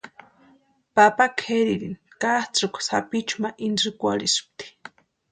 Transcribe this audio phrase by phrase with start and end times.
[0.95, 4.65] Papa kʼeririni katsʼïkwa sapichu ma intsïkwarhispti.